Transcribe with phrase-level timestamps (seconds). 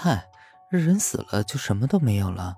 [0.00, 0.30] 嗨，
[0.70, 2.54] 人死了就什么都没有了，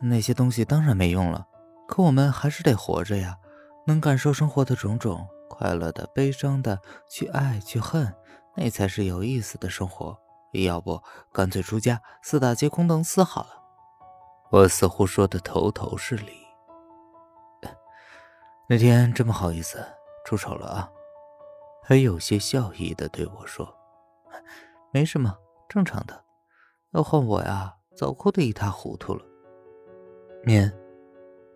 [0.00, 1.46] 那些东西当然没用了。
[1.86, 3.38] 可我们还是得活着呀，
[3.86, 8.12] 能感受生活的种种，快乐的、悲伤的，去爱去恨，
[8.56, 10.18] 那才是有意思的生活。
[10.50, 11.00] 要不
[11.32, 13.50] 干脆出家，四大皆空，等死好了。
[14.50, 16.32] 我似乎说的头头是理。
[18.68, 19.86] 那天真不好意思，
[20.24, 20.90] 出丑了啊。
[21.84, 23.76] 还有些笑意的对我说
[24.90, 25.36] ：“没什么，
[25.68, 26.24] 正常的。
[26.92, 29.22] 要换我呀，早哭得一塌糊涂了。”
[30.44, 30.72] 面。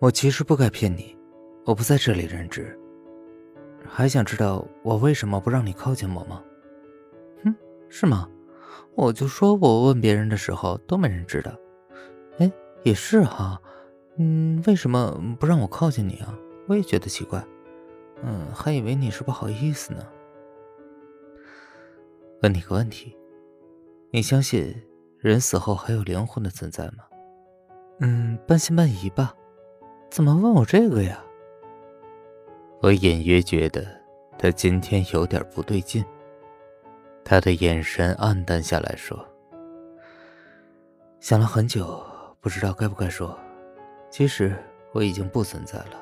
[0.00, 1.16] 我其实不该骗你，
[1.64, 2.78] 我不在这里任职。
[3.88, 6.42] 还想知道我为什么不让你靠近我吗？
[7.42, 7.54] 哼，
[7.88, 8.28] 是吗？
[8.94, 11.50] 我就说我问别人的时候都没人知道。
[12.38, 13.58] 哎，也是哈。
[14.18, 16.36] 嗯，为什么不让我靠近你啊？
[16.68, 17.42] 我也觉得奇怪。
[18.22, 20.06] 嗯，还以为你是不好意思呢。
[22.42, 23.16] 问你个问题，
[24.10, 24.74] 你相信
[25.24, 27.04] 人死后还有灵魂的存在吗？
[28.00, 29.34] 嗯，半信半疑吧。
[30.10, 31.24] 怎么问我这个呀？
[32.82, 33.86] 我隐约觉得
[34.38, 36.04] 他今天有点不对劲。
[37.24, 39.18] 他的眼神暗淡下来说
[41.20, 42.04] ：“想了很久，
[42.42, 43.34] 不知道该不该说。
[44.10, 44.54] 其实
[44.92, 45.98] 我已经不存在了，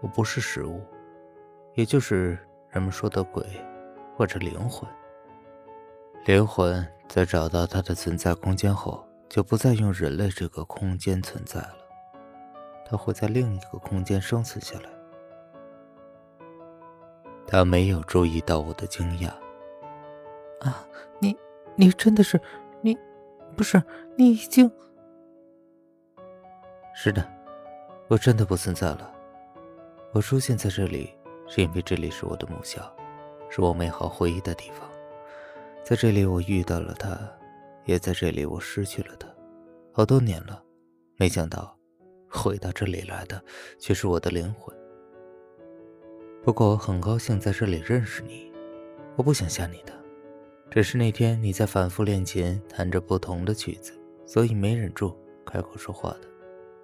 [0.00, 0.80] 我不是食物，
[1.74, 2.38] 也就是
[2.70, 3.44] 人们说的鬼，
[4.16, 4.88] 或者灵魂。
[6.24, 11.76] 灵魂在找到它的存在空间后，就不再用人类这个空间存在了。”
[12.88, 14.88] 它会在另一个空间生存下来。
[17.48, 19.28] 他没有注意到我的惊讶。
[20.60, 20.86] 啊，
[21.20, 21.36] 你，
[21.76, 22.40] 你真的是，
[22.80, 22.96] 你，
[23.56, 23.82] 不是，
[24.16, 24.70] 你已经……
[26.94, 27.28] 是的，
[28.08, 29.12] 我真的不存在了。
[30.12, 31.12] 我出现在这里，
[31.46, 32.80] 是因为这里是我的母校，
[33.50, 34.88] 是我美好回忆的地方。
[35.88, 37.16] 在这里，我遇到了他，
[37.84, 39.28] 也在这里，我失去了他。
[39.92, 40.60] 好多年了，
[41.16, 41.72] 没想到。
[42.28, 43.40] 回到这里来的
[43.78, 44.76] 却是我的灵魂。
[46.42, 48.50] 不过我很高兴在这里认识你，
[49.14, 49.92] 我不想吓你的，
[50.72, 53.92] 只是那天你在反复练琴，弹着不同的曲子，
[54.26, 56.22] 所以没忍住开口说话的。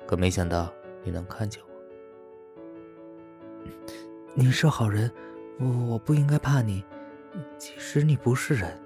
[0.07, 0.73] 可没想到
[1.03, 1.69] 你能看见我。
[4.33, 5.11] 你是好人，
[5.59, 6.85] 我我不应该怕你。
[7.59, 8.81] 其实你不是人，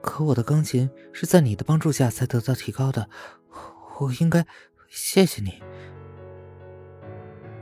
[0.00, 3.08] 可我的钢琴是在你的帮助下才得到提高的，
[3.98, 4.46] 我应该
[4.88, 5.62] 谢谢你。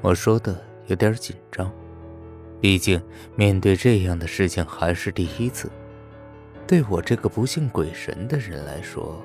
[0.00, 1.72] 我说的有点紧张，
[2.60, 3.02] 毕竟
[3.34, 5.70] 面对这样的事情还是第一次。
[6.66, 9.20] 对我这个不信鬼神的人来说，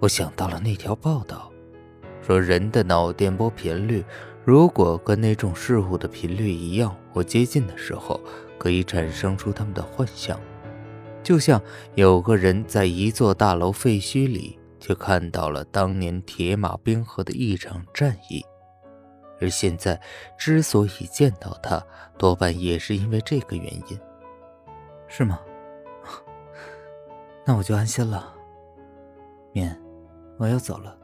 [0.00, 1.52] 我想到了那条报道，
[2.20, 4.04] 说人的脑电波频率
[4.50, 8.20] 如果跟那种事物的频率一样或接近的时候，
[8.58, 10.36] 可以产生出他们的幻象。
[11.22, 11.62] 就像
[11.94, 18.44] 有个人在一座大楼废墟里，却看到了当年铁马冰河的一场战役。
[19.40, 20.00] 而现在
[20.36, 21.80] 之所以见到他，
[22.18, 24.00] 多半也是因为这个原因，
[25.06, 25.38] 是吗？
[27.46, 28.34] 那我就安心了。
[29.52, 29.80] 面，
[30.38, 30.98] 我要走了。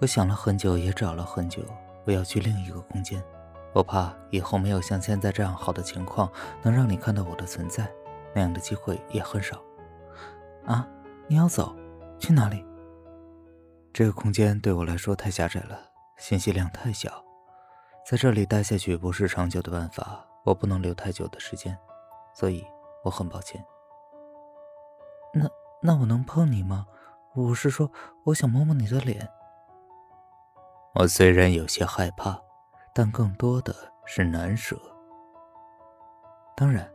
[0.00, 1.60] 我想了很久，也找了很久，
[2.04, 3.22] 我要去另一个空间。
[3.72, 6.30] 我怕以后没有像现在这样好的情况，
[6.62, 7.90] 能让你看到我的存在，
[8.34, 9.60] 那样的机会也很少。
[10.64, 10.86] 啊，
[11.26, 11.74] 你要走？
[12.20, 12.64] 去哪里？
[13.92, 15.78] 这个空间对我来说太狭窄了，
[16.16, 17.10] 信息量太小。
[18.06, 21.76] 在这里待下去不是长久的办法，我不能留太久的时间，
[22.32, 22.64] 所以
[23.02, 23.64] 我很抱歉。
[25.32, 25.48] 那
[25.82, 26.86] 那我能碰你吗？
[27.34, 27.90] 我是说，
[28.24, 29.28] 我想摸摸你的脸。
[30.96, 32.40] 我虽然有些害怕，
[32.94, 33.74] 但更多的
[34.06, 34.80] 是难舍。
[36.56, 36.88] 当然，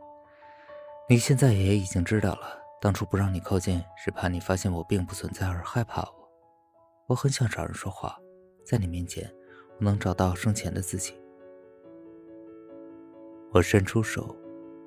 [1.06, 6.30] 你现在也已经知道了，当初不让你靠近是怕你发现我并不存在而害怕我。
[7.08, 8.16] 我很想找人说话，
[8.64, 9.30] 在你面前。
[9.78, 11.14] 我能找到生前的自己。
[13.52, 14.36] 我伸出手，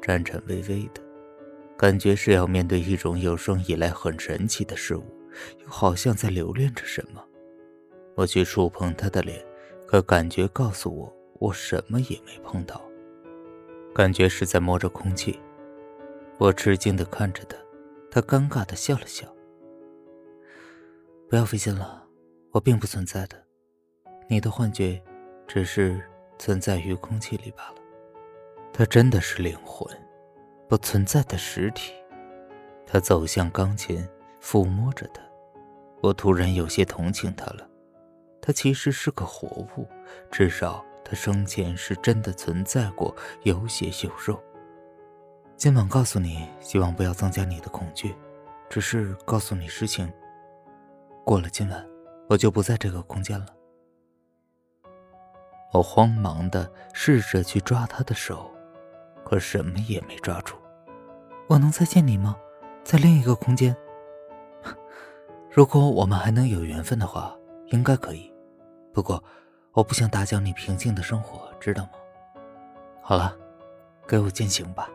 [0.01, 1.01] 颤颤巍巍的，
[1.75, 5.03] 感觉是要面对一种有生以来很神奇的事物，
[5.59, 7.23] 又好像在留恋着什么。
[8.15, 9.43] 我去触碰他的脸，
[9.87, 12.81] 可感觉告诉我，我什么也没碰到，
[13.93, 15.39] 感觉是在摸着空气。
[16.37, 17.57] 我吃惊的看着他，
[18.11, 19.27] 他尴尬的笑了笑。
[21.29, 22.03] 不要费心了，
[22.51, 23.43] 我并不存在的。
[24.27, 25.01] 你的幻觉，
[25.47, 26.01] 只是
[26.37, 27.75] 存在于空气里罢了。
[28.71, 29.87] 他真的是灵魂，
[30.67, 31.93] 不存在的实体。
[32.85, 34.07] 他走向钢琴，
[34.41, 35.21] 抚摸着它。
[36.01, 37.67] 我突然有些同情他了。
[38.45, 39.47] 他其实是个活
[39.77, 39.87] 物，
[40.29, 44.37] 至少他生前是真的存在过，有血有肉。
[45.55, 48.13] 今晚告诉你，希望不要增加你的恐惧，
[48.69, 50.11] 只是告诉你实情。
[51.23, 51.87] 过了今晚，
[52.27, 53.45] 我就不在这个空间了。
[55.71, 58.51] 我慌忙的试着去抓他的手，
[59.23, 60.57] 可什么也没抓住。
[61.47, 62.35] 我能再见你吗？
[62.83, 63.73] 在另一个空间？
[65.49, 67.33] 如果我们还能有缘分的话，
[67.67, 68.32] 应该可以。
[68.93, 69.21] 不过，
[69.71, 71.91] 我不想打搅你平静的生活，知道吗？
[73.01, 73.35] 好了，
[74.07, 74.87] 给我进行吧。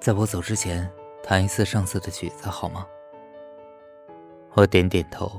[0.00, 0.90] 在我走之前，
[1.22, 2.86] 弹一次上次的曲子好吗？
[4.54, 5.30] 我点点头，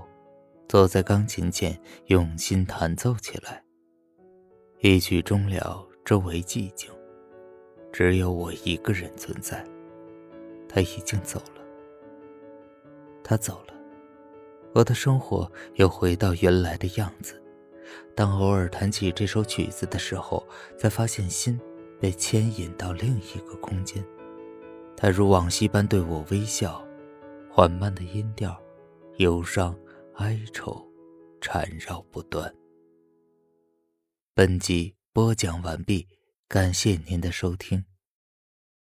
[0.67, 3.63] 坐在钢琴前，用心弹奏起来。
[4.81, 6.89] 一曲终了，周围寂静，
[7.91, 9.65] 只有我一个人存在。
[10.69, 11.61] 他已经走了，
[13.23, 13.73] 他走了，
[14.73, 17.41] 我的生活又回到原来的样子。
[18.15, 20.45] 当偶尔弹起这首曲子的时候，
[20.77, 21.59] 才发现心
[21.99, 24.03] 被牵引到另一个空间。
[24.95, 26.85] 他如往昔般对我微笑，
[27.49, 28.59] 缓慢的音调。
[29.17, 29.77] 忧伤、
[30.15, 30.81] 哀愁
[31.41, 32.53] 缠绕不断。
[34.33, 36.07] 本集播讲完毕，
[36.47, 37.83] 感谢您的收听。